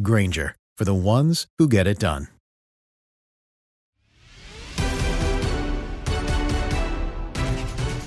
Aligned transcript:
Granger, 0.00 0.54
for 0.76 0.84
the 0.84 0.94
ones 0.94 1.46
who 1.58 1.68
get 1.68 1.86
it 1.86 1.98
done. 1.98 2.28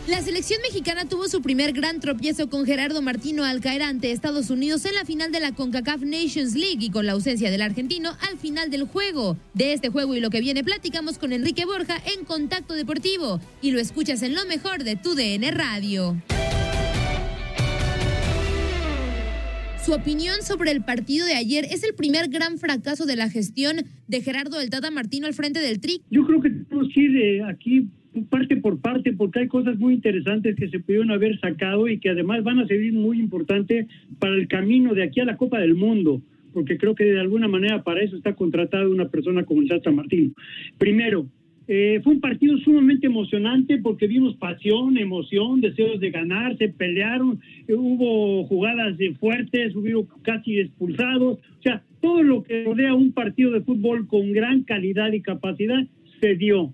La 0.10 0.24
selección 0.24 0.60
mexicana 0.64 1.06
tuvo 1.06 1.28
su 1.28 1.42
primer 1.42 1.72
gran 1.72 2.00
tropiezo 2.00 2.50
con 2.50 2.66
Gerardo 2.66 3.02
Martino 3.02 3.46
al 3.46 3.62
caer 3.62 3.84
ante 3.84 4.12
Estados 4.12 4.50
Unidos 4.50 4.84
en 4.86 4.96
la 4.96 5.06
final 5.06 5.32
de 5.32 5.40
la 5.40 5.52
CONCACAF 5.52 6.02
Nations 6.02 6.56
League 6.56 6.84
y 6.84 6.90
con 6.90 7.06
la 7.06 7.12
ausencia 7.12 7.52
del 7.52 7.62
argentino 7.62 8.18
al 8.28 8.40
final 8.40 8.72
del 8.72 8.86
juego. 8.86 9.38
De 9.54 9.74
este 9.74 9.90
juego 9.90 10.16
y 10.16 10.20
lo 10.20 10.32
que 10.32 10.42
viene 10.42 10.64
platicamos 10.64 11.20
con 11.20 11.32
Enrique 11.32 11.66
Borja 11.66 12.02
en 12.06 12.26
Contacto 12.26 12.74
Deportivo 12.74 13.40
y 13.62 13.70
lo 13.70 13.80
escuchas 13.80 14.24
en 14.24 14.34
lo 14.34 14.46
mejor 14.46 14.84
de 14.84 14.96
tu 14.96 15.14
DN 15.14 15.52
Radio. 15.52 16.16
Su 19.84 19.94
opinión 19.94 20.42
sobre 20.42 20.72
el 20.72 20.82
partido 20.82 21.26
de 21.26 21.36
ayer 21.36 21.66
es 21.66 21.84
el 21.84 21.96
primer 21.96 22.30
gran 22.30 22.58
fracaso 22.58 23.06
de 23.06 23.16
la 23.16 23.30
gestión 23.30 23.78
de 24.08 24.22
Gerardo 24.22 24.60
del 24.60 24.70
Tata 24.70 24.92
Martino 24.92 25.26
al 25.26 25.34
frente 25.34 25.60
del 25.62 25.80
TRIC. 25.80 26.02
Yo 26.12 26.26
creo 26.26 26.42
que 26.42 26.50
tenemos 26.50 26.94
que 26.94 27.02
ir 27.02 27.44
aquí 27.44 27.88
parte 28.30 28.58
por 28.58 28.80
parte 28.82 29.14
porque 29.14 29.40
hay 29.40 29.48
cosas 29.48 29.80
muy 29.80 29.94
interesantes 29.94 30.56
que 30.58 30.70
se 30.70 30.80
pudieron 30.80 31.12
haber 31.12 31.40
sacado 31.40 31.88
y 31.88 31.98
que 31.98 32.10
además 32.10 32.44
van 32.44 32.60
a 32.60 32.68
servir 32.68 32.94
muy 32.94 33.20
importante 33.20 33.88
para 34.20 34.36
el 34.36 34.48
camino 34.48 34.94
de 34.94 35.04
aquí 35.04 35.22
a 35.22 35.26
la 35.26 35.38
Copa 35.38 35.60
del 35.60 35.76
Mundo, 35.76 36.22
porque 36.54 36.78
creo 36.78 36.94
que 36.94 37.06
de 37.06 37.20
alguna 37.20 37.48
manera 37.48 37.82
para 37.82 38.02
eso 38.02 38.18
está 38.18 38.36
contratada 38.36 38.88
una 38.88 39.08
persona 39.08 39.46
como 39.46 39.62
el 39.62 39.70
Tata 39.70 39.92
Martino. 39.92 40.32
Primero, 40.78 41.26
eh, 41.72 42.02
fue 42.04 42.14
un 42.14 42.20
partido 42.20 42.58
sumamente 42.58 43.06
emocionante 43.06 43.78
porque 43.78 44.08
vimos 44.08 44.36
pasión, 44.38 44.98
emoción, 44.98 45.62
deseos 45.62 46.00
de 46.00 46.10
ganar, 46.10 46.58
se 46.58 46.70
pelearon, 46.70 47.40
eh, 47.68 47.76
hubo 47.76 48.44
jugadas 48.46 48.98
de 48.98 49.14
fuertes, 49.14 49.76
hubo 49.76 50.08
casi 50.24 50.60
expulsados, 50.60 51.38
o 51.38 51.62
sea, 51.62 51.84
todo 52.02 52.24
lo 52.24 52.42
que 52.42 52.64
rodea 52.64 52.96
un 52.96 53.12
partido 53.12 53.52
de 53.52 53.62
fútbol 53.62 54.08
con 54.08 54.32
gran 54.34 54.64
calidad 54.64 55.14
y 55.14 55.22
capacidad 55.22 55.86
se 56.20 56.34
dio. 56.34 56.74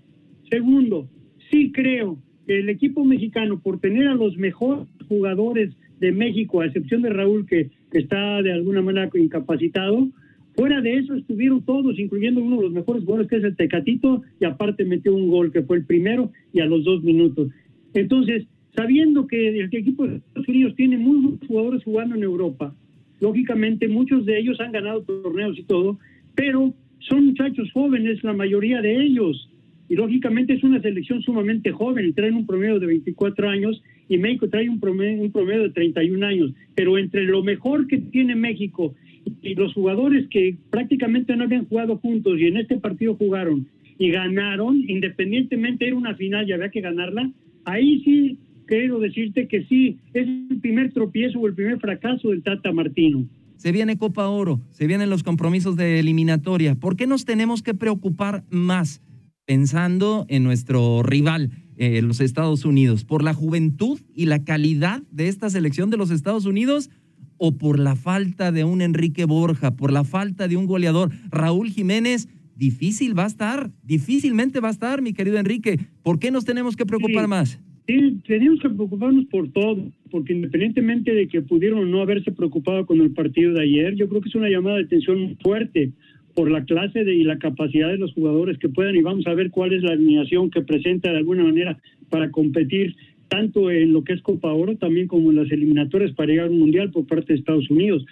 Segundo, 0.50 1.10
sí 1.50 1.72
creo 1.72 2.16
que 2.46 2.60
el 2.60 2.70
equipo 2.70 3.04
mexicano, 3.04 3.60
por 3.60 3.78
tener 3.80 4.08
a 4.08 4.14
los 4.14 4.38
mejores 4.38 4.88
jugadores 5.08 5.76
de 6.00 6.12
México, 6.12 6.62
a 6.62 6.66
excepción 6.68 7.02
de 7.02 7.10
Raúl, 7.10 7.46
que, 7.46 7.68
que 7.92 7.98
está 7.98 8.40
de 8.40 8.50
alguna 8.50 8.80
manera 8.80 9.10
incapacitado, 9.12 10.08
fuera 10.56 10.80
de 10.80 10.94
eso 10.94 11.14
estuvieron 11.14 11.62
todos, 11.64 11.98
incluyendo 11.98 12.40
uno 12.40 12.56
de 12.56 12.62
los 12.62 12.72
mejores 12.72 13.04
jugadores, 13.04 13.28
que 13.28 13.36
es 13.36 13.44
el 13.44 13.56
Tecatito, 13.56 14.22
y 14.40 14.44
aparte 14.46 14.84
metió 14.84 15.14
un 15.14 15.28
gol, 15.28 15.52
que 15.52 15.62
fue 15.62 15.76
el 15.76 15.84
primero, 15.84 16.32
y 16.52 16.60
a 16.60 16.66
los 16.66 16.84
dos 16.84 17.02
minutos. 17.02 17.50
Entonces, 17.94 18.46
sabiendo 18.74 19.26
que 19.26 19.48
el 19.48 19.68
equipo 19.72 20.06
de 20.06 20.16
Estados 20.16 20.48
Unidos 20.48 20.74
tiene 20.76 20.98
muy 20.98 21.20
buenos 21.20 21.46
jugadores 21.46 21.84
jugando 21.84 22.14
en 22.14 22.22
Europa, 22.22 22.74
lógicamente 23.20 23.88
muchos 23.88 24.26
de 24.26 24.38
ellos 24.38 24.60
han 24.60 24.72
ganado 24.72 25.02
torneos 25.02 25.58
y 25.58 25.62
todo, 25.64 25.98
pero 26.34 26.74
son 27.00 27.26
muchachos 27.26 27.70
jóvenes, 27.72 28.22
la 28.24 28.32
mayoría 28.32 28.80
de 28.80 29.02
ellos 29.02 29.48
y 29.88 29.94
lógicamente 29.94 30.54
es 30.54 30.64
una 30.64 30.80
selección 30.82 31.22
sumamente 31.22 31.70
joven, 31.70 32.12
traen 32.14 32.34
un 32.34 32.46
promedio 32.46 32.80
de 32.80 32.86
24 32.86 33.48
años 33.48 33.82
y 34.08 34.18
México 34.18 34.48
trae 34.48 34.68
un 34.68 34.80
promedio, 34.80 35.22
un 35.22 35.30
promedio 35.30 35.62
de 35.62 35.70
31 35.70 36.26
años, 36.26 36.52
pero 36.74 36.98
entre 36.98 37.24
lo 37.24 37.42
mejor 37.42 37.86
que 37.86 37.98
tiene 37.98 38.34
México 38.34 38.94
y 39.42 39.54
los 39.54 39.72
jugadores 39.74 40.28
que 40.28 40.56
prácticamente 40.70 41.36
no 41.36 41.44
habían 41.44 41.66
jugado 41.66 41.98
juntos 41.98 42.38
y 42.38 42.46
en 42.46 42.56
este 42.56 42.76
partido 42.78 43.14
jugaron 43.16 43.66
y 43.98 44.10
ganaron, 44.10 44.82
independientemente 44.88 45.86
era 45.86 45.96
una 45.96 46.14
final 46.14 46.48
y 46.48 46.52
había 46.52 46.70
que 46.70 46.80
ganarla, 46.80 47.30
ahí 47.64 48.02
sí 48.04 48.38
quiero 48.66 48.98
decirte 48.98 49.48
que 49.48 49.64
sí, 49.64 49.98
es 50.12 50.26
el 50.26 50.58
primer 50.60 50.92
tropiezo 50.92 51.38
o 51.38 51.46
el 51.46 51.54
primer 51.54 51.78
fracaso 51.78 52.30
del 52.30 52.42
Tata 52.42 52.72
Martino. 52.72 53.26
Se 53.56 53.72
viene 53.72 53.96
Copa 53.96 54.28
Oro, 54.28 54.60
se 54.70 54.86
vienen 54.86 55.08
los 55.08 55.22
compromisos 55.22 55.76
de 55.76 55.98
eliminatoria. 55.98 56.74
¿Por 56.74 56.96
qué 56.96 57.06
nos 57.06 57.24
tenemos 57.24 57.62
que 57.62 57.74
preocupar 57.74 58.44
más? 58.50 59.00
pensando 59.46 60.26
en 60.28 60.42
nuestro 60.42 61.02
rival, 61.02 61.50
eh, 61.76 62.02
los 62.02 62.20
Estados 62.20 62.64
Unidos, 62.64 63.04
por 63.04 63.22
la 63.22 63.32
juventud 63.32 64.00
y 64.12 64.26
la 64.26 64.44
calidad 64.44 65.02
de 65.10 65.28
esta 65.28 65.48
selección 65.48 65.88
de 65.88 65.96
los 65.96 66.10
Estados 66.10 66.44
Unidos 66.44 66.90
o 67.38 67.56
por 67.56 67.78
la 67.78 67.96
falta 67.96 68.52
de 68.52 68.64
un 68.64 68.82
Enrique 68.82 69.24
Borja, 69.24 69.76
por 69.76 69.92
la 69.92 70.04
falta 70.04 70.48
de 70.48 70.56
un 70.56 70.66
goleador, 70.66 71.10
Raúl 71.30 71.70
Jiménez, 71.70 72.28
difícil 72.56 73.18
va 73.18 73.24
a 73.24 73.28
estar, 73.28 73.70
difícilmente 73.82 74.60
va 74.60 74.68
a 74.68 74.72
estar, 74.72 75.02
mi 75.02 75.12
querido 75.12 75.38
Enrique. 75.38 75.78
¿Por 76.02 76.18
qué 76.18 76.30
nos 76.30 76.44
tenemos 76.44 76.76
que 76.76 76.86
preocupar 76.86 77.28
más? 77.28 77.60
Sí, 77.86 78.18
tenemos 78.26 78.58
que 78.60 78.68
preocuparnos 78.68 79.26
por 79.26 79.48
todo, 79.52 79.92
porque 80.10 80.32
independientemente 80.32 81.14
de 81.14 81.28
que 81.28 81.42
pudieron 81.42 81.88
no 81.90 82.02
haberse 82.02 82.32
preocupado 82.32 82.84
con 82.84 83.00
el 83.00 83.12
partido 83.12 83.52
de 83.52 83.62
ayer, 83.62 83.94
yo 83.94 84.08
creo 84.08 84.20
que 84.20 84.28
es 84.28 84.34
una 84.34 84.48
llamada 84.48 84.78
de 84.78 84.84
atención 84.84 85.20
muy 85.20 85.36
fuerte 85.36 85.92
por 86.34 86.50
la 86.50 86.64
clase 86.64 87.04
de, 87.04 87.14
y 87.14 87.22
la 87.22 87.38
capacidad 87.38 87.88
de 87.88 87.96
los 87.96 88.12
jugadores 88.12 88.58
que 88.58 88.68
puedan 88.68 88.96
y 88.96 89.02
vamos 89.02 89.26
a 89.26 89.34
ver 89.34 89.50
cuál 89.50 89.72
es 89.72 89.82
la 89.82 89.92
alineación 89.92 90.50
que 90.50 90.62
presenta 90.62 91.10
de 91.10 91.18
alguna 91.18 91.44
manera 91.44 91.78
para 92.10 92.30
competir 92.30 92.94
tanto 93.28 93.70
en 93.70 93.92
lo 93.92 94.04
que 94.04 94.14
es 94.14 94.22
Copa 94.22 94.52
Oro 94.52 94.76
también 94.76 95.06
como 95.06 95.30
en 95.30 95.36
las 95.36 95.50
eliminatorias 95.50 96.12
para 96.12 96.28
llegar 96.28 96.46
a 96.46 96.50
un 96.50 96.58
mundial 96.58 96.90
por 96.90 97.06
parte 97.06 97.32
de 97.32 97.38
Estados 97.38 97.70
Unidos. 97.70 98.04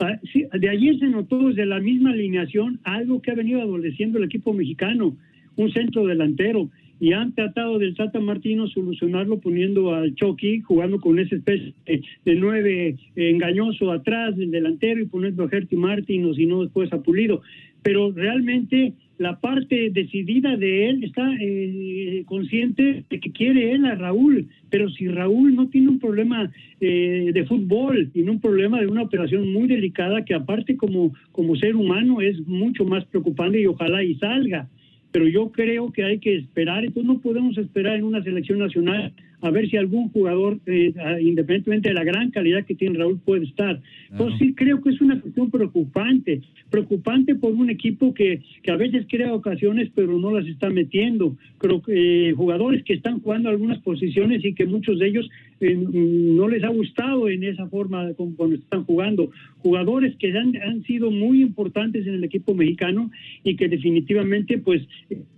Ah, 0.00 0.18
de 0.52 0.68
ayer 0.68 0.98
se 0.98 1.06
notó 1.06 1.48
desde 1.48 1.66
la 1.66 1.80
misma 1.80 2.10
alineación 2.10 2.78
algo 2.84 3.20
que 3.20 3.32
ha 3.32 3.34
venido 3.34 3.60
adoleciendo 3.60 4.18
el 4.18 4.24
equipo 4.24 4.52
mexicano, 4.52 5.16
un 5.56 5.72
centro 5.72 6.06
delantero 6.06 6.70
y 7.00 7.12
han 7.12 7.32
tratado 7.32 7.78
del 7.78 7.94
Tata 7.94 8.20
Martino 8.20 8.66
solucionarlo 8.68 9.38
poniendo 9.38 9.94
al 9.94 10.14
Chucky, 10.14 10.60
jugando 10.60 11.00
con 11.00 11.18
esa 11.18 11.36
especie 11.36 11.74
de, 11.86 12.34
nueve 12.34 12.96
engañoso 13.16 13.92
atrás 13.92 14.36
del 14.36 14.50
delantero 14.50 15.00
y 15.00 15.06
poniendo 15.06 15.44
a 15.44 15.48
Gerty 15.48 15.76
Martin 15.76 16.24
o 16.24 16.34
si 16.34 16.46
no 16.46 16.62
después 16.62 16.92
a 16.92 17.02
Pulido 17.02 17.42
pero 17.82 18.10
realmente 18.12 18.92
la 19.18 19.40
parte 19.40 19.90
decidida 19.90 20.56
de 20.56 20.88
él, 20.88 21.04
está 21.04 21.28
eh, 21.40 22.22
consciente 22.26 23.04
de 23.10 23.20
que 23.20 23.32
quiere 23.32 23.72
él 23.72 23.84
a 23.84 23.96
Raúl, 23.96 24.48
pero 24.70 24.88
si 24.90 25.08
Raúl 25.08 25.54
no 25.54 25.68
tiene 25.68 25.88
un 25.88 25.98
problema 25.98 26.50
eh, 26.80 27.30
de 27.34 27.44
fútbol, 27.44 28.10
tiene 28.12 28.30
un 28.30 28.40
problema 28.40 28.80
de 28.80 28.86
una 28.86 29.02
operación 29.02 29.52
muy 29.52 29.66
delicada 29.66 30.24
que 30.24 30.34
aparte 30.34 30.76
como, 30.76 31.12
como 31.32 31.56
ser 31.56 31.74
humano 31.74 32.20
es 32.20 32.40
mucho 32.46 32.84
más 32.84 33.04
preocupante 33.06 33.60
y 33.60 33.66
ojalá 33.66 34.02
y 34.04 34.14
salga. 34.14 34.68
Pero 35.10 35.26
yo 35.28 35.50
creo 35.50 35.92
que 35.92 36.04
hay 36.04 36.18
que 36.18 36.36
esperar, 36.36 36.84
entonces 36.84 37.04
no 37.04 37.20
podemos 37.20 37.56
esperar 37.56 37.96
en 37.96 38.04
una 38.04 38.22
selección 38.22 38.58
nacional 38.58 39.12
a 39.40 39.50
ver 39.50 39.68
si 39.70 39.76
algún 39.76 40.08
jugador, 40.10 40.58
eh, 40.66 40.92
independientemente 41.20 41.90
de 41.90 41.94
la 41.94 42.04
gran 42.04 42.30
calidad 42.30 42.64
que 42.64 42.74
tiene 42.74 42.98
Raúl, 42.98 43.20
puede 43.24 43.44
estar. 43.44 43.80
Entonces 44.10 44.38
sí 44.38 44.54
creo 44.54 44.82
que 44.82 44.90
es 44.90 45.00
una 45.00 45.20
cuestión 45.20 45.50
preocupante, 45.50 46.40
preocupante 46.70 47.34
por 47.36 47.52
un 47.52 47.70
equipo 47.70 48.12
que, 48.14 48.42
que 48.62 48.70
a 48.72 48.76
veces 48.76 49.06
crea 49.08 49.32
ocasiones 49.32 49.90
pero 49.94 50.18
no 50.18 50.32
las 50.32 50.46
está 50.46 50.70
metiendo. 50.70 51.36
Creo 51.58 51.82
que 51.82 52.30
eh, 52.30 52.32
jugadores 52.32 52.82
que 52.84 52.94
están 52.94 53.20
jugando 53.20 53.48
algunas 53.48 53.78
posiciones 53.82 54.44
y 54.44 54.54
que 54.54 54.66
muchos 54.66 54.98
de 54.98 55.08
ellos 55.08 55.28
no 55.60 56.48
les 56.48 56.62
ha 56.64 56.68
gustado 56.68 57.28
en 57.28 57.44
esa 57.44 57.66
forma 57.68 58.12
como 58.14 58.36
cuando 58.36 58.56
están 58.56 58.84
jugando. 58.84 59.30
Jugadores 59.58 60.16
que 60.16 60.36
han, 60.36 60.56
han 60.56 60.82
sido 60.84 61.10
muy 61.10 61.42
importantes 61.42 62.06
en 62.06 62.14
el 62.14 62.24
equipo 62.24 62.54
mexicano 62.54 63.10
y 63.44 63.56
que 63.56 63.68
definitivamente 63.68 64.58
pues 64.58 64.82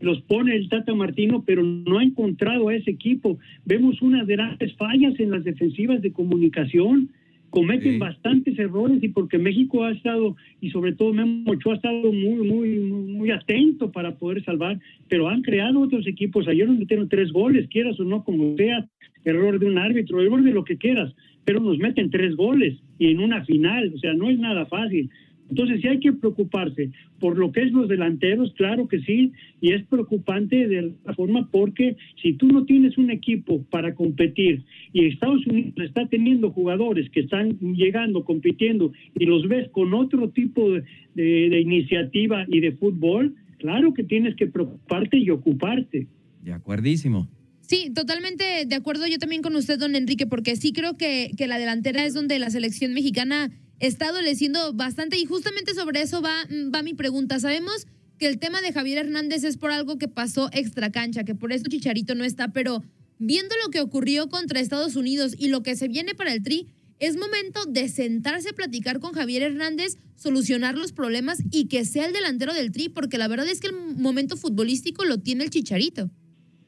los 0.00 0.20
pone 0.22 0.56
el 0.56 0.68
Tata 0.68 0.94
Martino, 0.94 1.42
pero 1.46 1.62
no 1.62 1.98
ha 1.98 2.04
encontrado 2.04 2.68
a 2.68 2.74
ese 2.74 2.90
equipo. 2.90 3.38
Vemos 3.64 4.02
unas 4.02 4.26
grandes 4.26 4.74
fallas 4.74 5.18
en 5.18 5.30
las 5.30 5.44
defensivas 5.44 6.02
de 6.02 6.12
comunicación 6.12 7.10
cometen 7.50 7.98
bastantes 7.98 8.58
errores 8.58 9.02
y 9.02 9.08
porque 9.08 9.36
México 9.36 9.84
ha 9.84 9.90
estado 9.90 10.36
y 10.60 10.70
sobre 10.70 10.92
todo 10.92 11.12
Memo 11.12 11.50
Ochoa 11.50 11.74
ha 11.74 11.76
estado 11.76 12.12
muy 12.12 12.48
muy 12.48 12.78
muy 12.78 13.30
atento 13.30 13.90
para 13.90 14.14
poder 14.14 14.42
salvar, 14.44 14.78
pero 15.08 15.28
han 15.28 15.42
creado 15.42 15.80
otros 15.80 16.06
equipos, 16.06 16.46
ayer 16.48 16.68
nos 16.68 16.78
metieron 16.78 17.08
tres 17.08 17.32
goles, 17.32 17.68
quieras 17.68 17.98
o 17.98 18.04
no 18.04 18.24
como 18.24 18.56
sea, 18.56 18.88
error 19.24 19.58
de 19.58 19.66
un 19.66 19.78
árbitro, 19.78 20.20
error 20.20 20.42
de 20.42 20.52
lo 20.52 20.64
que 20.64 20.76
quieras, 20.76 21.14
pero 21.44 21.60
nos 21.60 21.78
meten 21.78 22.10
tres 22.10 22.36
goles 22.36 22.78
y 22.98 23.10
en 23.10 23.20
una 23.20 23.44
final, 23.44 23.92
o 23.94 23.98
sea, 23.98 24.14
no 24.14 24.30
es 24.30 24.38
nada 24.38 24.66
fácil. 24.66 25.10
Entonces 25.50 25.80
sí 25.80 25.88
hay 25.88 25.98
que 25.98 26.12
preocuparse 26.12 26.90
por 27.18 27.36
lo 27.36 27.50
que 27.50 27.62
es 27.62 27.72
los 27.72 27.88
delanteros, 27.88 28.52
claro 28.54 28.86
que 28.86 29.00
sí, 29.00 29.32
y 29.60 29.72
es 29.72 29.84
preocupante 29.86 30.68
de 30.68 30.92
la 31.04 31.14
forma 31.14 31.48
porque 31.50 31.96
si 32.22 32.34
tú 32.34 32.46
no 32.48 32.64
tienes 32.64 32.96
un 32.96 33.10
equipo 33.10 33.62
para 33.64 33.94
competir 33.94 34.62
y 34.92 35.06
Estados 35.06 35.44
Unidos 35.46 35.74
está 35.78 36.06
teniendo 36.06 36.50
jugadores 36.50 37.10
que 37.10 37.20
están 37.20 37.58
llegando, 37.58 38.24
compitiendo 38.24 38.92
y 39.18 39.26
los 39.26 39.48
ves 39.48 39.68
con 39.70 39.92
otro 39.92 40.30
tipo 40.30 40.70
de, 41.14 41.60
iniciativa 41.60 42.46
y 42.48 42.60
de 42.60 42.72
fútbol, 42.72 43.34
claro 43.58 43.92
que 43.92 44.04
tienes 44.04 44.36
que 44.36 44.46
preocuparte 44.46 45.18
y 45.18 45.30
ocuparte. 45.30 46.06
De 46.44 46.52
acuerdísimo. 46.52 47.28
Sí, 47.70 47.92
totalmente 47.94 48.66
de 48.66 48.74
acuerdo 48.74 49.06
yo 49.06 49.20
también 49.20 49.42
con 49.42 49.54
usted, 49.54 49.78
don 49.78 49.94
Enrique, 49.94 50.26
porque 50.26 50.56
sí 50.56 50.72
creo 50.72 50.96
que, 50.96 51.30
que 51.38 51.46
la 51.46 51.56
delantera 51.56 52.04
es 52.04 52.14
donde 52.14 52.36
la 52.40 52.50
selección 52.50 52.92
mexicana 52.94 53.52
está 53.78 54.08
adoleciendo 54.08 54.72
bastante 54.72 55.16
y 55.16 55.24
justamente 55.24 55.72
sobre 55.74 56.02
eso 56.02 56.20
va, 56.20 56.34
va 56.74 56.82
mi 56.82 56.94
pregunta. 56.94 57.38
Sabemos 57.38 57.86
que 58.18 58.26
el 58.26 58.40
tema 58.40 58.60
de 58.60 58.72
Javier 58.72 58.98
Hernández 58.98 59.44
es 59.44 59.56
por 59.56 59.70
algo 59.70 59.98
que 59.98 60.08
pasó 60.08 60.50
extra 60.52 60.90
cancha, 60.90 61.22
que 61.22 61.36
por 61.36 61.52
eso 61.52 61.62
Chicharito 61.68 62.16
no 62.16 62.24
está, 62.24 62.48
pero 62.48 62.82
viendo 63.20 63.54
lo 63.64 63.70
que 63.70 63.80
ocurrió 63.80 64.28
contra 64.28 64.58
Estados 64.58 64.96
Unidos 64.96 65.36
y 65.38 65.46
lo 65.46 65.62
que 65.62 65.76
se 65.76 65.86
viene 65.86 66.16
para 66.16 66.32
el 66.32 66.42
Tri, 66.42 66.66
es 66.98 67.16
momento 67.16 67.66
de 67.66 67.88
sentarse 67.88 68.48
a 68.48 68.52
platicar 68.52 68.98
con 68.98 69.12
Javier 69.12 69.42
Hernández, 69.42 69.96
solucionar 70.16 70.76
los 70.76 70.90
problemas 70.90 71.38
y 71.52 71.66
que 71.66 71.84
sea 71.84 72.06
el 72.06 72.12
delantero 72.12 72.52
del 72.52 72.72
Tri, 72.72 72.88
porque 72.88 73.16
la 73.16 73.28
verdad 73.28 73.46
es 73.46 73.60
que 73.60 73.68
el 73.68 73.76
momento 73.76 74.36
futbolístico 74.36 75.04
lo 75.04 75.20
tiene 75.20 75.44
el 75.44 75.50
Chicharito. 75.50 76.10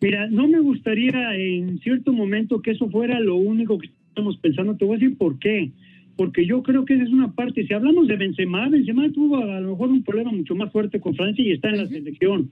Mira, 0.02 0.26
no 0.26 0.48
me 0.48 0.60
gustaría 0.60 1.34
en 1.36 1.78
cierto 1.78 2.12
momento 2.12 2.60
que 2.60 2.72
eso 2.72 2.90
fuera 2.90 3.20
lo 3.20 3.36
único 3.36 3.78
que 3.78 3.88
estamos 4.08 4.36
pensando. 4.38 4.76
Te 4.76 4.84
voy 4.84 4.96
a 4.96 4.98
decir 4.98 5.16
por 5.16 5.38
qué 5.38 5.70
porque 6.16 6.44
yo 6.46 6.62
creo 6.62 6.84
que 6.84 6.94
esa 6.94 7.04
es 7.04 7.10
una 7.10 7.32
parte. 7.32 7.66
Si 7.66 7.72
hablamos 7.72 8.06
de 8.06 8.16
Benzema, 8.16 8.68
Benzema 8.68 9.10
tuvo 9.12 9.38
a 9.38 9.60
lo 9.60 9.70
mejor 9.70 9.90
un 9.90 10.02
problema 10.02 10.30
mucho 10.30 10.54
más 10.54 10.70
fuerte 10.70 11.00
con 11.00 11.14
Francia 11.14 11.44
y 11.44 11.52
está 11.52 11.70
en 11.70 11.78
la 11.78 11.88
selección. 11.88 12.50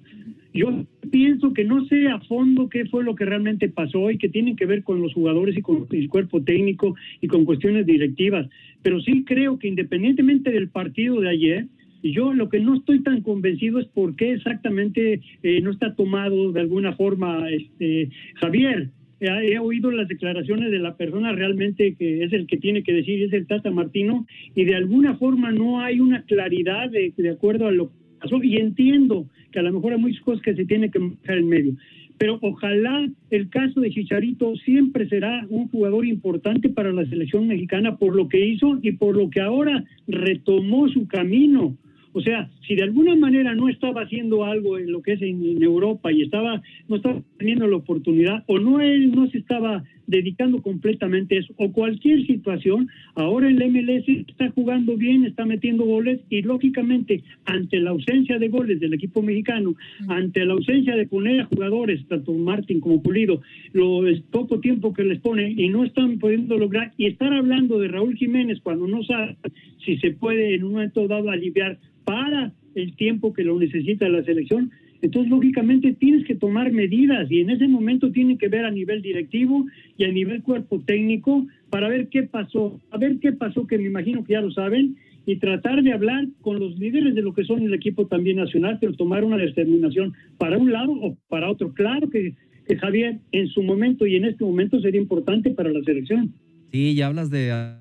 Yo 0.53 0.85
pienso 1.11 1.53
que 1.53 1.65
no 1.65 1.85
sé 1.87 2.09
a 2.09 2.21
fondo 2.21 2.69
qué 2.69 2.87
fue 2.87 3.05
lo 3.05 3.15
que 3.15 3.25
realmente 3.25 3.69
pasó 3.69 4.11
y 4.11 4.19
que 4.19 4.29
tiene 4.29 4.57
que 4.57 4.67
ver 4.67 4.83
con 4.83 5.01
los 5.01 5.15
jugadores 5.15 5.57
y 5.57 5.63
con 5.63 5.87
el 5.91 6.09
cuerpo 6.09 6.43
técnico 6.43 6.95
y 7.21 7.29
con 7.29 7.45
cuestiones 7.45 7.87
directivas. 7.87 8.49
Pero 8.83 9.01
sí 9.01 9.25
creo 9.25 9.59
que 9.59 9.69
independientemente 9.69 10.51
del 10.51 10.69
partido 10.69 11.21
de 11.21 11.29
ayer, 11.29 11.67
yo 12.03 12.33
lo 12.33 12.49
que 12.49 12.61
no 12.61 12.77
estoy 12.77 13.03
tan 13.03 13.23
convencido 13.23 13.79
es 13.79 13.87
por 13.87 14.17
qué 14.17 14.33
exactamente 14.33 15.21
eh, 15.43 15.61
no 15.61 15.71
está 15.71 15.95
tomado 15.95 16.53
de 16.53 16.61
alguna 16.61 16.95
forma 16.95 17.49
este 17.51 18.11
Javier. 18.35 18.91
He 19.21 19.59
oído 19.59 19.91
las 19.91 20.09
declaraciones 20.09 20.71
de 20.71 20.79
la 20.79 20.97
persona 20.97 21.33
realmente 21.33 21.95
que 21.95 22.25
es 22.25 22.33
el 22.33 22.47
que 22.47 22.57
tiene 22.57 22.83
que 22.83 22.95
decir, 22.95 23.23
es 23.23 23.33
el 23.35 23.47
Tata 23.47 23.71
Martino, 23.71 24.27
y 24.55 24.65
de 24.65 24.77
alguna 24.77 25.17
forma 25.17 25.53
no 25.53 25.81
hay 25.81 26.01
una 26.01 26.23
claridad 26.23 26.89
de, 26.91 27.13
acuerdo 27.29 27.67
a 27.67 27.71
lo 27.71 27.89
que 27.89 27.95
pasó, 28.19 28.43
y 28.43 28.57
entiendo 28.57 29.27
que 29.53 29.59
a 29.59 29.63
lo 29.63 29.75
mejor 29.75 29.93
hay 29.93 29.99
muchas 29.99 30.23
cosas 30.23 30.43
que 30.43 30.55
se 30.55 30.65
tienen 30.65 30.91
que 30.91 30.99
dejar 30.99 31.37
en 31.37 31.49
medio. 31.49 31.75
Pero 32.17 32.39
ojalá 32.41 33.07
el 33.31 33.51
caso 33.51 33.81
de 33.81 33.91
Chicharito 33.91 34.57
siempre 34.57 35.07
será 35.07 35.47
un 35.51 35.69
jugador 35.69 36.07
importante 36.07 36.71
para 36.71 36.91
la 36.91 37.05
selección 37.05 37.47
mexicana 37.47 37.99
por 37.99 38.17
lo 38.17 38.27
que 38.27 38.43
hizo 38.43 38.79
y 38.81 38.93
por 38.93 39.19
lo 39.19 39.29
que 39.29 39.41
ahora 39.43 39.85
retomó 40.07 40.89
su 40.89 41.07
camino 41.07 41.77
o 42.13 42.21
sea, 42.21 42.51
si 42.67 42.75
de 42.75 42.83
alguna 42.83 43.15
manera 43.15 43.55
no 43.55 43.69
estaba 43.69 44.03
haciendo 44.03 44.45
algo 44.45 44.79
en 44.79 44.91
lo 44.91 45.03
que 45.03 45.13
es 45.13 45.23
en, 45.23 45.63
Europa 45.63 46.11
y 46.13 46.23
estaba 46.23 46.63
no 46.89 46.97
estaba 46.97 47.21
teniendo 47.39 47.67
la 47.67 47.77
oportunidad 47.77 48.45
o 48.47 48.59
no 48.59 48.81
él 48.81 49.13
no 49.13 49.29
se 49.29 49.39
estaba 49.39 49.85
dedicando 50.11 50.61
completamente 50.61 51.37
a 51.37 51.41
eso 51.41 51.55
o 51.57 51.71
cualquier 51.73 52.27
situación, 52.27 52.89
ahora 53.15 53.49
el 53.49 53.57
MLS 53.71 54.09
está 54.29 54.51
jugando 54.51 54.97
bien, 54.97 55.25
está 55.25 55.47
metiendo 55.47 55.85
goles 55.85 56.21
y 56.29 56.43
lógicamente 56.43 57.23
ante 57.45 57.79
la 57.79 57.91
ausencia 57.91 58.39
de 58.39 58.49
goles 58.49 58.81
del 58.81 58.95
equipo 58.95 59.23
mexicano, 59.23 59.77
ante 60.09 60.45
la 60.45 60.55
ausencia 60.55 60.97
de 60.97 61.07
poner 61.07 61.43
a 61.43 61.45
jugadores, 61.45 62.05
tanto 62.09 62.33
Martín 62.33 62.81
como 62.81 63.03
Pulido, 63.03 63.41
lo 63.73 64.07
es 64.09 64.21
poco 64.23 64.59
tiempo 64.59 64.93
que 64.93 65.05
les 65.05 65.21
pone 65.21 65.49
y 65.57 65.69
no 65.69 65.85
están 65.85 66.19
pudiendo 66.19 66.59
lograr 66.59 66.93
y 66.97 67.07
estar 67.07 67.33
hablando 67.33 67.79
de 67.79 67.89
Raúl 67.89 68.17
Jiménez 68.17 68.59
cuando 68.63 68.89
no 68.89 69.05
sabe 69.05 69.37
si 69.85 69.97
se 69.99 70.11
puede 70.11 70.55
en 70.57 70.65
un 70.65 70.73
momento 70.73 71.07
dado 71.07 71.31
aliviar 71.31 71.79
para 72.11 72.53
el 72.75 72.97
tiempo 72.97 73.33
que 73.33 73.45
lo 73.45 73.57
necesita 73.57 74.09
la 74.09 74.25
selección. 74.25 74.73
Entonces, 75.01 75.31
lógicamente, 75.31 75.93
tienes 75.93 76.27
que 76.27 76.35
tomar 76.35 76.73
medidas 76.73 77.31
y 77.31 77.41
en 77.41 77.51
ese 77.51 77.69
momento 77.69 78.11
tienen 78.11 78.37
que 78.37 78.49
ver 78.49 78.65
a 78.65 78.71
nivel 78.73 79.01
directivo 79.01 79.65
y 79.97 80.03
a 80.03 80.09
nivel 80.11 80.43
cuerpo 80.43 80.81
técnico 80.85 81.47
para 81.71 81.89
ver 81.89 82.09
qué 82.09 82.25
pasó, 82.25 82.81
a 82.91 82.99
ver 82.99 83.21
qué 83.21 83.31
pasó, 83.31 83.65
que 83.65 83.79
me 83.79 83.87
imagino 83.87 84.25
que 84.25 84.33
ya 84.33 84.41
lo 84.41 84.51
saben, 84.51 84.97
y 85.25 85.37
tratar 85.37 85.85
de 85.85 85.93
hablar 85.93 86.27
con 86.41 86.59
los 86.59 86.77
líderes 86.81 87.15
de 87.15 87.23
lo 87.23 87.33
que 87.33 87.45
son 87.45 87.63
el 87.63 87.75
equipo 87.75 88.09
también 88.09 88.39
nacional, 88.39 88.79
pero 88.81 88.95
tomar 88.95 89.23
una 89.23 89.37
determinación 89.37 90.13
para 90.37 90.59
un 90.59 90.73
lado 90.73 90.93
o 90.93 91.17
para 91.29 91.49
otro. 91.49 91.73
Claro 91.75 92.11
que, 92.11 92.35
que 92.67 92.77
Javier, 92.77 93.21
en 93.31 93.47
su 93.47 93.63
momento 93.63 94.05
y 94.05 94.17
en 94.17 94.25
este 94.25 94.45
momento 94.45 94.81
sería 94.81 95.01
importante 95.01 95.51
para 95.51 95.71
la 95.71 95.81
selección. 95.85 96.35
Sí, 96.73 96.97
ya 96.97 97.07
hablas 97.07 97.31
de 97.31 97.80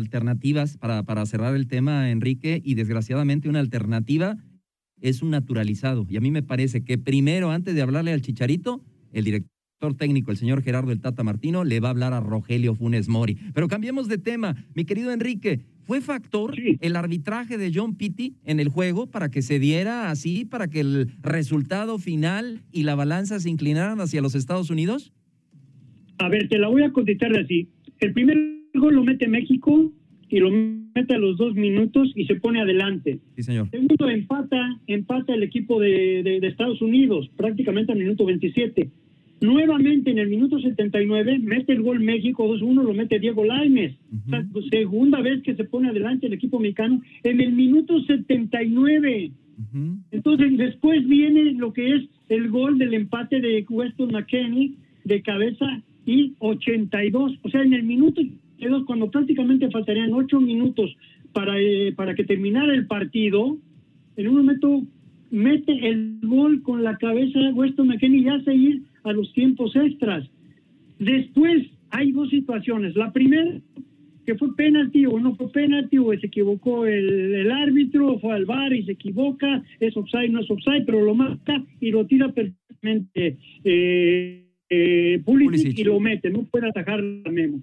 alternativas 0.00 0.76
para, 0.76 1.02
para 1.04 1.26
cerrar 1.26 1.54
el 1.54 1.66
tema, 1.66 2.10
Enrique, 2.10 2.60
y 2.64 2.74
desgraciadamente 2.74 3.48
una 3.48 3.60
alternativa 3.60 4.38
es 5.00 5.22
un 5.22 5.30
naturalizado. 5.30 6.06
Y 6.08 6.16
a 6.16 6.20
mí 6.20 6.30
me 6.30 6.42
parece 6.42 6.84
que 6.84 6.98
primero, 6.98 7.50
antes 7.50 7.74
de 7.74 7.82
hablarle 7.82 8.12
al 8.12 8.22
Chicharito, 8.22 8.84
el 9.12 9.24
director 9.24 9.50
técnico, 9.96 10.30
el 10.30 10.36
señor 10.36 10.62
Gerardo 10.62 10.92
El 10.92 11.00
Tata 11.00 11.22
Martino, 11.22 11.64
le 11.64 11.80
va 11.80 11.88
a 11.88 11.92
hablar 11.92 12.12
a 12.12 12.20
Rogelio 12.20 12.74
Funes 12.74 13.08
Mori. 13.08 13.38
Pero 13.54 13.68
cambiemos 13.68 14.08
de 14.08 14.18
tema. 14.18 14.56
Mi 14.74 14.84
querido 14.84 15.12
Enrique, 15.12 15.60
¿fue 15.84 16.00
factor 16.00 16.54
el 16.80 16.96
arbitraje 16.96 17.56
de 17.56 17.72
John 17.74 17.96
Pitti 17.96 18.36
en 18.44 18.60
el 18.60 18.68
juego 18.68 19.06
para 19.10 19.30
que 19.30 19.42
se 19.42 19.58
diera 19.58 20.10
así, 20.10 20.44
para 20.44 20.68
que 20.68 20.80
el 20.80 21.12
resultado 21.22 21.98
final 21.98 22.62
y 22.72 22.82
la 22.82 22.94
balanza 22.94 23.40
se 23.40 23.48
inclinaran 23.48 24.00
hacia 24.00 24.20
los 24.20 24.34
Estados 24.34 24.70
Unidos? 24.70 25.12
A 26.18 26.28
ver, 26.28 26.48
te 26.48 26.58
la 26.58 26.68
voy 26.68 26.82
a 26.82 26.92
contestar 26.92 27.32
así. 27.38 27.68
El 28.00 28.12
primer 28.12 28.59
gol 28.74 28.94
lo 28.94 29.04
mete 29.04 29.28
México 29.28 29.92
y 30.28 30.38
lo 30.38 30.50
mete 30.50 31.14
a 31.14 31.18
los 31.18 31.36
dos 31.36 31.54
minutos 31.54 32.12
y 32.14 32.24
se 32.26 32.36
pone 32.36 32.60
adelante. 32.60 33.18
Sí, 33.36 33.42
señor. 33.42 33.68
Segundo, 33.70 34.08
empata, 34.08 34.80
empata 34.86 35.34
el 35.34 35.42
equipo 35.42 35.80
de, 35.80 36.22
de, 36.22 36.46
Estados 36.46 36.80
Unidos, 36.80 37.28
prácticamente 37.36 37.92
al 37.92 37.98
minuto 37.98 38.24
27. 38.24 38.88
Nuevamente 39.40 40.10
en 40.10 40.18
el 40.18 40.28
minuto 40.28 40.60
79 40.60 41.38
mete 41.38 41.72
el 41.72 41.82
gol 41.82 42.00
México 42.00 42.46
2-1, 42.46 42.82
lo 42.82 42.92
mete 42.92 43.18
Diego 43.18 43.44
Laimes. 43.44 43.94
segunda 44.70 45.20
vez 45.22 45.42
que 45.42 45.56
se 45.56 45.64
pone 45.64 45.88
adelante 45.88 46.26
el 46.26 46.34
equipo 46.34 46.60
mexicano 46.60 47.00
en 47.24 47.40
el 47.40 47.52
minuto 47.52 48.00
79. 48.00 49.32
Entonces 50.10 50.58
después 50.58 51.06
viene 51.08 51.52
lo 51.52 51.72
que 51.72 51.96
es 51.96 52.02
el 52.28 52.50
gol 52.50 52.78
del 52.78 52.94
empate 52.94 53.40
de 53.40 53.64
Weston 53.68 54.12
McKenney 54.12 54.76
de 55.04 55.22
cabeza 55.22 55.82
y 56.04 56.34
82. 56.38 57.38
O 57.42 57.48
sea, 57.48 57.62
en 57.62 57.72
el 57.72 57.82
minuto 57.84 58.20
cuando 58.86 59.10
prácticamente 59.10 59.70
faltarían 59.70 60.12
ocho 60.12 60.40
minutos 60.40 60.96
para, 61.32 61.58
eh, 61.58 61.92
para 61.96 62.14
que 62.14 62.24
terminara 62.24 62.74
el 62.74 62.86
partido, 62.86 63.56
en 64.16 64.28
un 64.28 64.36
momento 64.36 64.82
mete 65.30 65.72
el 65.88 66.18
gol 66.22 66.62
con 66.62 66.82
la 66.82 66.96
cabeza 66.96 67.38
de 67.38 67.52
Weston 67.52 67.88
McKennie 67.88 68.22
y 68.22 68.28
hace 68.28 68.54
ir 68.54 68.82
a 69.04 69.12
los 69.12 69.32
tiempos 69.32 69.74
extras. 69.76 70.28
Después 70.98 71.66
hay 71.90 72.12
dos 72.12 72.28
situaciones. 72.30 72.94
La 72.96 73.12
primera, 73.12 73.60
que 74.26 74.34
fue 74.34 74.54
penalti 74.54 75.06
o 75.06 75.18
no 75.18 75.34
fue 75.36 75.50
penalti, 75.50 75.98
o 75.98 76.10
se 76.18 76.26
equivocó 76.26 76.86
el, 76.86 77.50
árbitro, 77.50 78.18
fue 78.18 78.34
al 78.34 78.44
bar 78.44 78.72
y 78.72 78.84
se 78.84 78.92
equivoca, 78.92 79.62
es 79.78 79.96
offside, 79.96 80.30
no 80.30 80.40
es 80.40 80.50
offside, 80.50 80.84
pero 80.84 81.02
lo 81.02 81.14
mata 81.14 81.64
y 81.80 81.90
lo 81.90 82.06
tira 82.06 82.30
perfectamente. 82.32 83.38
Eh, 83.64 84.49
eh, 84.70 85.20
y 85.26 85.84
lo 85.84 85.98
mete, 85.98 86.30
no 86.30 86.44
puede 86.44 86.68
atajar 86.68 87.00
a 87.00 87.30
Memo. 87.30 87.60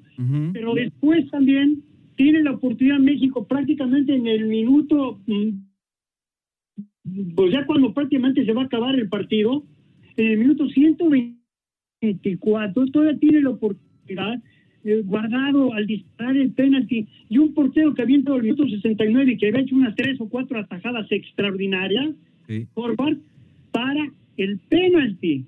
Pero 0.52 0.74
después 0.74 1.30
también 1.32 1.82
tiene 2.18 2.44
la 2.44 2.52
oportunidad 2.52 3.00
México 3.00 3.48
prácticamente 3.48 4.14
en 4.14 4.28
el 4.28 4.48
minuto, 4.48 5.22
mm, 5.26 5.52
pues 7.34 7.54
ya 7.54 7.66
cuando 7.66 7.94
prácticamente 7.94 8.44
se 8.44 8.52
va 8.52 8.64
a 8.64 8.66
acabar 8.66 8.94
el 8.96 9.08
partido, 9.08 9.64
en 10.18 10.28
el 10.28 10.38
minuto 10.38 10.68
124, 10.68 12.88
todavía 12.88 13.18
tiene 13.18 13.42
la 13.42 13.52
oportunidad 13.52 14.44
eh, 14.84 15.02
guardado 15.06 15.74
al 15.74 15.88
disparar 15.88 16.36
el 16.36 16.52
penalti 16.52 17.08
y 17.30 17.38
un 17.38 17.54
portero 17.54 17.94
que 17.94 18.02
había 18.02 18.18
entrado 18.18 18.38
el 18.38 18.44
minuto 18.44 18.68
69 18.68 19.32
y 19.32 19.38
que 19.38 19.48
había 19.48 19.62
hecho 19.62 19.76
unas 19.76 19.96
tres 19.96 20.20
o 20.20 20.28
cuatro 20.28 20.60
atajadas 20.60 21.10
extraordinarias, 21.10 22.14
por 22.74 22.98
para 23.72 24.12
el 24.38 24.60
penalti. 24.70 25.46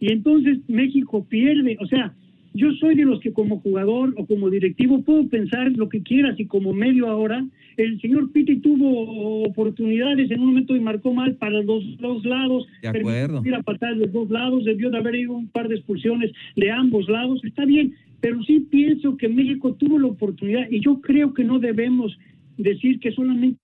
Y 0.00 0.12
entonces 0.12 0.58
México 0.68 1.26
pierde, 1.28 1.76
o 1.80 1.86
sea, 1.86 2.14
yo 2.54 2.72
soy 2.72 2.94
de 2.94 3.04
los 3.04 3.20
que 3.20 3.32
como 3.32 3.60
jugador 3.60 4.14
o 4.16 4.26
como 4.26 4.50
directivo 4.50 5.02
puedo 5.02 5.28
pensar 5.28 5.70
lo 5.72 5.88
que 5.88 6.02
quieras 6.02 6.38
y 6.40 6.46
como 6.46 6.72
medio 6.72 7.08
ahora, 7.08 7.46
el 7.76 8.00
señor 8.00 8.32
Pitti 8.32 8.56
tuvo 8.56 9.44
oportunidades 9.44 10.30
en 10.30 10.40
un 10.40 10.46
momento 10.46 10.74
y 10.74 10.80
marcó 10.80 11.12
mal 11.12 11.36
para 11.36 11.62
los 11.62 11.96
dos 11.98 12.24
lados. 12.24 12.66
De 12.82 12.88
acuerdo. 12.88 13.42
Ir 13.44 13.54
a 13.54 13.62
patar 13.62 13.96
los 13.96 14.12
dos 14.12 14.30
lados, 14.30 14.64
debió 14.64 14.90
de 14.90 14.98
haber 14.98 15.14
ido 15.14 15.34
un 15.34 15.48
par 15.48 15.68
de 15.68 15.76
expulsiones 15.76 16.32
de 16.56 16.70
ambos 16.70 17.08
lados, 17.08 17.44
está 17.44 17.64
bien, 17.64 17.94
pero 18.20 18.42
sí 18.42 18.66
pienso 18.70 19.16
que 19.16 19.28
México 19.28 19.74
tuvo 19.74 19.98
la 19.98 20.08
oportunidad 20.08 20.68
y 20.70 20.80
yo 20.80 21.00
creo 21.00 21.34
que 21.34 21.44
no 21.44 21.58
debemos 21.58 22.18
decir 22.56 22.98
que 22.98 23.12
solamente 23.12 23.58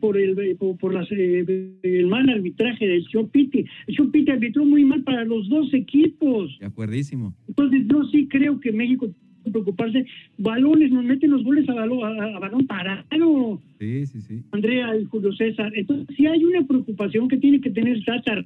por 0.00 0.18
el 0.18 0.38
eh, 0.38 0.56
por, 0.56 0.92
las, 0.92 1.10
eh, 1.10 1.72
el 1.82 2.06
mal 2.06 2.28
arbitraje 2.28 2.86
del 2.86 3.04
señor 3.04 3.30
Pitti. 3.30 3.64
El 3.86 3.96
señor 3.96 4.10
Pitti 4.10 4.30
arbitró 4.30 4.64
muy 4.64 4.84
mal 4.84 5.02
para 5.02 5.24
los 5.24 5.48
dos 5.48 5.72
equipos. 5.72 6.58
De 6.58 6.66
acuerdísimo. 6.66 7.34
Entonces 7.46 7.82
yo 7.86 8.04
sí 8.10 8.28
creo 8.28 8.60
que 8.60 8.72
México 8.72 9.06
tiene 9.06 9.44
que 9.44 9.50
preocuparse. 9.50 10.06
Balones, 10.36 10.90
nos 10.90 11.04
meten 11.04 11.30
los 11.30 11.44
goles 11.44 11.68
a 11.68 11.74
balón, 11.74 12.20
a, 12.20 12.38
balón 12.38 12.66
parado. 12.66 13.60
Sí, 13.78 14.06
sí, 14.06 14.20
sí. 14.20 14.42
Andrea 14.50 14.96
y 14.96 15.04
Julio 15.04 15.32
César. 15.32 15.72
Entonces 15.74 16.06
sí 16.16 16.26
hay 16.26 16.44
una 16.44 16.66
preocupación 16.66 17.28
que 17.28 17.38
tiene 17.38 17.60
que 17.60 17.70
tener 17.70 18.04
Tata 18.04 18.44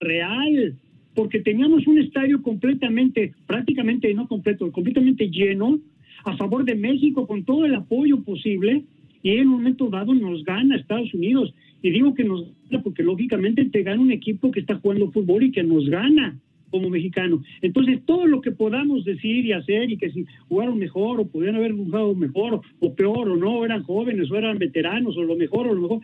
real 0.00 0.78
porque 1.14 1.40
teníamos 1.40 1.86
un 1.86 1.98
estadio 1.98 2.40
completamente, 2.40 3.34
prácticamente 3.46 4.14
no 4.14 4.28
completo, 4.28 4.70
completamente 4.70 5.28
lleno, 5.28 5.80
a 6.24 6.36
favor 6.36 6.64
de 6.64 6.74
México, 6.74 7.26
con 7.26 7.44
todo 7.44 7.66
el 7.66 7.74
apoyo 7.74 8.22
posible, 8.22 8.84
y 9.22 9.30
en 9.36 9.48
un 9.48 9.54
momento 9.54 9.88
dado 9.88 10.14
nos 10.14 10.44
gana 10.44 10.76
Estados 10.76 11.12
Unidos. 11.14 11.54
Y 11.82 11.90
digo 11.90 12.14
que 12.14 12.24
nos 12.24 12.46
gana 12.68 12.82
porque 12.82 13.02
lógicamente 13.02 13.64
te 13.66 13.82
gana 13.82 14.00
un 14.00 14.12
equipo 14.12 14.50
que 14.50 14.60
está 14.60 14.76
jugando 14.76 15.10
fútbol 15.10 15.44
y 15.44 15.52
que 15.52 15.62
nos 15.62 15.88
gana 15.88 16.38
como 16.70 16.88
mexicano. 16.88 17.42
Entonces, 17.62 18.00
todo 18.06 18.26
lo 18.26 18.40
que 18.40 18.52
podamos 18.52 19.04
decir 19.04 19.44
y 19.44 19.52
hacer 19.52 19.90
y 19.90 19.96
que 19.96 20.10
si 20.10 20.24
jugaron 20.48 20.78
mejor 20.78 21.20
o 21.20 21.26
podrían 21.26 21.56
haber 21.56 21.72
jugado 21.72 22.14
mejor 22.14 22.60
o 22.78 22.94
peor 22.94 23.28
o 23.28 23.36
no, 23.36 23.64
eran 23.64 23.82
jóvenes 23.82 24.30
o 24.30 24.36
eran 24.36 24.58
veteranos 24.58 25.16
o 25.16 25.22
lo 25.22 25.36
mejor 25.36 25.66
o 25.66 25.74
lo 25.74 25.82
mejor, 25.82 26.00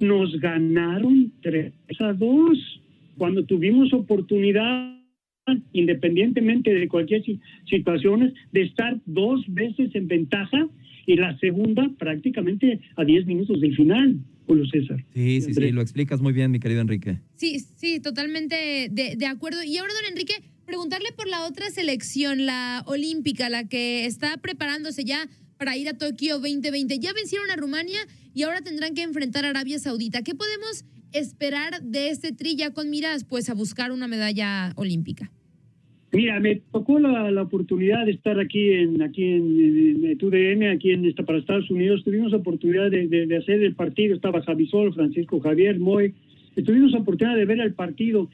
nos 0.00 0.38
ganaron 0.40 1.32
3 1.42 1.72
a 2.00 2.12
2 2.12 2.82
cuando 3.18 3.44
tuvimos 3.44 3.92
oportunidad 3.92 4.96
independientemente 5.72 6.74
de 6.74 6.88
cualquier 6.88 7.22
situación, 7.70 8.34
de 8.52 8.62
estar 8.62 8.96
dos 9.06 9.44
veces 9.46 9.94
en 9.94 10.08
ventaja 10.08 10.68
y 11.06 11.16
la 11.16 11.38
segunda 11.38 11.90
prácticamente 11.98 12.80
a 12.96 13.04
10 13.04 13.26
minutos 13.26 13.60
del 13.60 13.74
final. 13.74 14.18
Julio 14.46 14.64
César. 14.66 15.04
Sí, 15.12 15.40
sí, 15.40 15.54
sí, 15.54 15.72
lo 15.72 15.82
explicas 15.82 16.20
muy 16.20 16.32
bien, 16.32 16.52
mi 16.52 16.60
querido 16.60 16.80
Enrique. 16.80 17.18
Sí, 17.34 17.58
sí, 17.58 17.98
totalmente 17.98 18.88
de, 18.92 19.16
de 19.16 19.26
acuerdo. 19.26 19.64
Y 19.64 19.76
ahora, 19.78 19.92
don 19.92 20.12
Enrique, 20.12 20.34
preguntarle 20.64 21.08
por 21.16 21.28
la 21.28 21.44
otra 21.46 21.68
selección, 21.70 22.46
la 22.46 22.84
olímpica, 22.86 23.48
la 23.48 23.66
que 23.66 24.06
está 24.06 24.36
preparándose 24.36 25.04
ya 25.04 25.28
para 25.58 25.76
ir 25.76 25.88
a 25.88 25.94
Tokio 25.94 26.34
2020. 26.38 26.98
Ya 26.98 27.12
vencieron 27.12 27.50
a 27.50 27.56
Rumania 27.56 28.00
y 28.34 28.42
ahora 28.42 28.60
tendrán 28.60 28.94
que 28.94 29.02
enfrentar 29.02 29.44
a 29.44 29.50
Arabia 29.50 29.78
Saudita. 29.78 30.22
¿Qué 30.22 30.34
podemos 30.34 30.84
esperar 31.12 31.82
de 31.82 32.10
este 32.10 32.32
trilla 32.32 32.72
con 32.72 32.90
miras 32.90 33.24
pues 33.24 33.48
a 33.48 33.54
buscar 33.54 33.92
una 33.92 34.08
medalla 34.08 34.72
olímpica? 34.76 35.32
Mira, 36.12 36.38
me 36.40 36.56
tocó 36.72 36.98
la, 36.98 37.42
oportunidad 37.42 38.06
de 38.06 38.12
estar 38.12 38.38
aquí 38.38 38.70
en 38.70 39.02
aquí 39.02 39.24
en, 39.24 40.16
TUDN, 40.18 40.64
aquí 40.68 40.92
en 40.92 41.04
esta 41.04 41.24
para 41.24 41.38
Estados 41.38 41.70
Unidos. 41.70 42.04
Tuvimos 42.04 42.30
la 42.30 42.38
oportunidad 42.38 42.90
de, 42.90 43.36
hacer 43.36 43.62
el 43.62 43.74
partido. 43.74 44.14
Estaba 44.14 44.42
Javisol, 44.42 44.94
Francisco 44.94 45.40
Javier, 45.40 45.78
Moy. 45.78 46.14
Tuvimos 46.54 46.92
la 46.92 47.00
oportunidad 47.00 47.36
de 47.36 47.44
ver 47.44 47.60
el 47.60 47.74
partido 47.74 48.30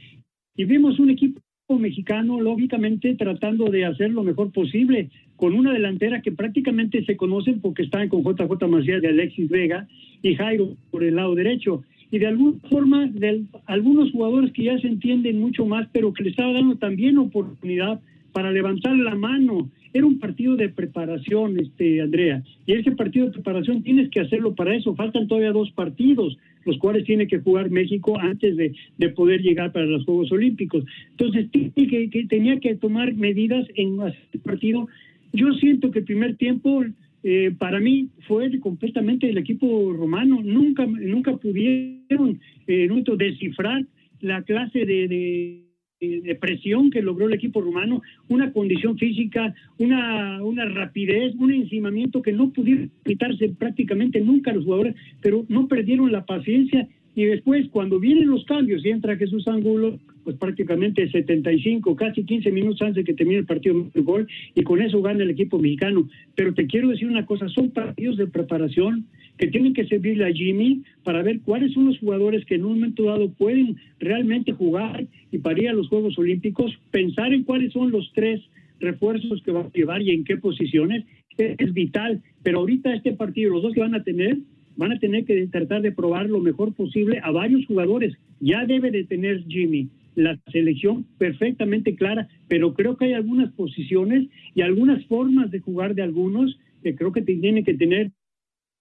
y 0.54 0.64
vimos 0.64 0.98
un 1.00 1.10
equipo 1.10 1.40
mexicano, 1.78 2.40
lógicamente, 2.40 3.14
tratando 3.14 3.70
de 3.70 3.86
hacer 3.86 4.10
lo 4.10 4.22
mejor 4.22 4.52
posible, 4.52 5.08
con 5.36 5.54
una 5.54 5.72
delantera 5.72 6.20
que 6.20 6.30
prácticamente 6.30 7.02
se 7.04 7.16
conocen 7.16 7.60
porque 7.60 7.82
están 7.82 8.08
con 8.08 8.22
JJ 8.22 8.68
Macías 8.68 9.00
de 9.00 9.08
Alexis 9.08 9.48
Vega 9.48 9.88
y 10.22 10.34
Jairo 10.34 10.76
por 10.90 11.02
el 11.02 11.16
lado 11.16 11.34
derecho 11.34 11.82
y 12.12 12.18
de 12.18 12.26
alguna 12.26 12.58
forma 12.68 13.06
de 13.06 13.42
algunos 13.64 14.12
jugadores 14.12 14.52
que 14.52 14.64
ya 14.64 14.78
se 14.78 14.86
entienden 14.86 15.40
mucho 15.40 15.64
más, 15.64 15.88
pero 15.92 16.12
que 16.12 16.22
le 16.22 16.30
estaba 16.30 16.52
dando 16.52 16.76
también 16.76 17.16
oportunidad 17.16 18.00
para 18.32 18.52
levantar 18.52 18.94
la 18.96 19.14
mano. 19.14 19.70
Era 19.94 20.06
un 20.06 20.18
partido 20.18 20.54
de 20.56 20.68
preparación, 20.68 21.58
este 21.58 22.02
Andrea, 22.02 22.42
y 22.66 22.74
ese 22.74 22.92
partido 22.92 23.26
de 23.26 23.32
preparación 23.32 23.82
tienes 23.82 24.10
que 24.10 24.20
hacerlo 24.20 24.54
para 24.54 24.76
eso. 24.76 24.94
Faltan 24.94 25.26
todavía 25.26 25.52
dos 25.52 25.70
partidos, 25.70 26.36
los 26.66 26.76
cuales 26.76 27.04
tiene 27.04 27.26
que 27.26 27.38
jugar 27.38 27.70
México 27.70 28.18
antes 28.20 28.58
de, 28.58 28.74
de 28.98 29.08
poder 29.08 29.40
llegar 29.40 29.72
para 29.72 29.86
los 29.86 30.04
Juegos 30.04 30.30
Olímpicos. 30.32 30.84
Entonces, 31.12 31.48
que, 31.50 31.70
que 32.10 32.26
tenía 32.26 32.60
que 32.60 32.74
tomar 32.74 33.14
medidas 33.14 33.66
en 33.74 33.98
el 34.00 34.40
partido. 34.40 34.86
Yo 35.32 35.50
siento 35.54 35.90
que 35.90 36.00
el 36.00 36.04
primer 36.04 36.36
tiempo 36.36 36.84
eh, 37.22 37.52
para 37.56 37.78
mí 37.78 38.08
fue 38.26 38.58
completamente 38.60 39.28
el 39.28 39.38
equipo 39.38 39.92
romano. 39.92 40.40
Nunca, 40.42 40.86
nunca 40.86 41.36
pudieron 41.36 42.40
eh, 42.66 42.88
descifrar 43.16 43.84
la 44.20 44.42
clase 44.42 44.84
de, 44.84 45.08
de, 45.08 46.34
presión 46.40 46.90
que 46.90 47.00
logró 47.00 47.28
el 47.28 47.34
equipo 47.34 47.60
romano, 47.60 48.02
una 48.28 48.52
condición 48.52 48.98
física, 48.98 49.54
una, 49.78 50.42
una 50.42 50.64
rapidez, 50.64 51.32
un 51.36 51.52
encimamiento 51.52 52.22
que 52.22 52.32
no 52.32 52.52
pudieron 52.52 52.90
quitarse 53.04 53.50
prácticamente 53.50 54.20
nunca 54.20 54.52
los 54.52 54.64
jugadores, 54.64 54.96
pero 55.20 55.44
no 55.48 55.68
perdieron 55.68 56.10
la 56.10 56.24
paciencia 56.26 56.88
y 57.14 57.24
después, 57.24 57.68
cuando 57.70 58.00
vienen 58.00 58.30
los 58.30 58.44
cambios 58.44 58.84
y 58.84 58.88
entra 58.88 59.16
Jesús 59.16 59.46
Angulo, 59.46 59.98
pues 60.24 60.36
prácticamente 60.36 61.10
75, 61.10 61.94
casi 61.96 62.24
15 62.24 62.50
minutos 62.50 62.80
antes 62.80 62.96
de 62.96 63.04
que 63.04 63.14
termine 63.14 63.40
el 63.40 63.46
partido 63.46 63.86
de 63.92 64.00
gol, 64.00 64.26
y 64.54 64.62
con 64.62 64.80
eso 64.80 65.02
gana 65.02 65.22
el 65.22 65.30
equipo 65.30 65.58
mexicano. 65.58 66.08
Pero 66.34 66.54
te 66.54 66.66
quiero 66.66 66.88
decir 66.88 67.08
una 67.08 67.26
cosa, 67.26 67.48
son 67.48 67.70
partidos 67.70 68.16
de 68.16 68.26
preparación 68.28 69.06
que 69.36 69.48
tienen 69.48 69.74
que 69.74 69.86
servirle 69.86 70.26
a 70.26 70.32
Jimmy 70.32 70.82
para 71.04 71.22
ver 71.22 71.40
cuáles 71.40 71.72
son 71.72 71.86
los 71.86 71.98
jugadores 71.98 72.44
que 72.46 72.54
en 72.54 72.64
un 72.64 72.74
momento 72.74 73.04
dado 73.04 73.30
pueden 73.32 73.76
realmente 73.98 74.52
jugar 74.52 75.06
y 75.30 75.38
para 75.38 75.60
ir 75.60 75.68
a 75.68 75.74
los 75.74 75.88
Juegos 75.88 76.18
Olímpicos, 76.18 76.78
pensar 76.90 77.32
en 77.32 77.42
cuáles 77.42 77.72
son 77.72 77.90
los 77.90 78.10
tres 78.14 78.40
refuerzos 78.80 79.42
que 79.42 79.52
va 79.52 79.60
a 79.60 79.72
llevar 79.72 80.02
y 80.02 80.10
en 80.10 80.24
qué 80.24 80.36
posiciones, 80.36 81.04
es 81.36 81.72
vital. 81.72 82.22
Pero 82.42 82.60
ahorita 82.60 82.94
este 82.94 83.12
partido, 83.12 83.52
los 83.52 83.62
dos 83.62 83.72
que 83.72 83.80
van 83.80 83.94
a 83.94 84.02
tener, 84.02 84.38
van 84.76 84.92
a 84.92 84.98
tener 84.98 85.24
que 85.24 85.46
tratar 85.48 85.82
de 85.82 85.92
probar 85.92 86.28
lo 86.28 86.40
mejor 86.40 86.74
posible 86.74 87.20
a 87.22 87.30
varios 87.30 87.66
jugadores. 87.66 88.16
Ya 88.40 88.64
debe 88.66 88.90
de 88.90 89.04
tener 89.04 89.44
Jimmy 89.46 89.88
la 90.14 90.38
selección 90.50 91.06
perfectamente 91.18 91.94
clara, 91.94 92.28
pero 92.48 92.74
creo 92.74 92.96
que 92.96 93.06
hay 93.06 93.12
algunas 93.14 93.52
posiciones 93.52 94.28
y 94.54 94.62
algunas 94.62 95.04
formas 95.06 95.50
de 95.50 95.60
jugar 95.60 95.94
de 95.94 96.02
algunos 96.02 96.58
que 96.82 96.94
creo 96.94 97.12
que 97.12 97.22
tienen 97.22 97.64
que 97.64 97.74
tener 97.74 98.10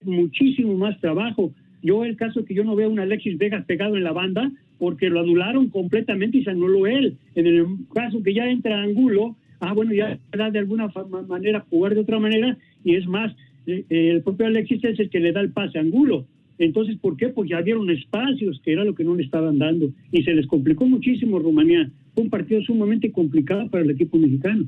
muchísimo 0.03 0.75
más 0.75 0.99
trabajo. 0.99 1.53
Yo 1.81 2.03
el 2.03 2.15
caso 2.15 2.45
que 2.45 2.53
yo 2.53 2.63
no 2.63 2.75
veo 2.75 2.87
a 2.87 2.91
un 2.91 2.99
Alexis 2.99 3.37
Vegas 3.37 3.65
pegado 3.65 3.97
en 3.97 4.03
la 4.03 4.11
banda 4.11 4.51
porque 4.77 5.09
lo 5.09 5.19
anularon 5.19 5.69
completamente 5.69 6.39
y 6.39 6.43
se 6.43 6.51
anuló 6.51 6.87
él. 6.87 7.17
En 7.35 7.47
el 7.47 7.65
caso 7.93 8.21
que 8.23 8.33
ya 8.33 8.49
entra 8.49 8.81
Angulo, 8.81 9.35
ah 9.59 9.73
bueno, 9.73 9.93
ya 9.93 10.19
da 10.31 10.51
de 10.51 10.59
alguna 10.59 10.91
manera 11.27 11.65
jugar 11.69 11.93
de 11.93 12.01
otra 12.01 12.19
manera 12.19 12.57
y 12.83 12.95
es 12.95 13.07
más, 13.07 13.35
el 13.65 14.21
propio 14.23 14.47
Alexis 14.47 14.83
es 14.83 14.99
el 14.99 15.09
que 15.09 15.19
le 15.19 15.31
da 15.31 15.41
el 15.41 15.51
pase 15.51 15.77
a 15.77 15.81
Angulo. 15.81 16.25
Entonces, 16.57 16.97
¿por 16.97 17.17
qué? 17.17 17.29
Pues 17.29 17.49
ya 17.49 17.61
dieron 17.61 17.89
espacios, 17.89 18.61
que 18.63 18.73
era 18.73 18.83
lo 18.83 18.93
que 18.93 19.03
no 19.03 19.15
le 19.15 19.23
estaban 19.23 19.57
dando. 19.57 19.91
Y 20.11 20.23
se 20.23 20.33
les 20.33 20.45
complicó 20.47 20.85
muchísimo 20.85 21.39
Rumanía. 21.39 21.89
Fue 22.13 22.23
un 22.23 22.29
partido 22.29 22.61
sumamente 22.61 23.11
complicado 23.11 23.69
para 23.69 23.83
el 23.83 23.91
equipo 23.91 24.17
mexicano. 24.17 24.67